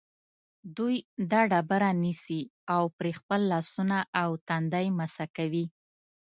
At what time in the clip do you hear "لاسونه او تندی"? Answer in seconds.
3.51-4.87